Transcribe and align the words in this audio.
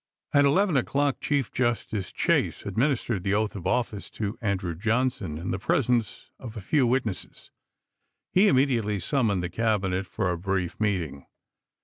At 0.33 0.45
eleven 0.45 0.77
Api.i5.j8M. 0.77 0.81
o'clock 0.81 1.19
Chief 1.21 1.51
Justice 1.51 2.11
Chase 2.11 2.65
administered 2.65 3.23
the 3.23 3.35
oath 3.35 3.55
of 3.55 3.67
office 3.67 4.09
to 4.09 4.35
Andrew 4.41 4.73
Johnson 4.73 5.37
in 5.37 5.51
the 5.51 5.59
presence 5.59 6.31
of 6.39 6.57
a 6.57 6.59
few 6.61 6.87
witnesses. 6.87 7.51
He 8.31 8.47
immediately 8.47 8.99
summoned 8.99 9.43
the 9.43 9.49
Cabinet 9.51 10.07
for 10.07 10.31
a 10.31 10.39
brief 10.39 10.79
meeting. 10.79 11.27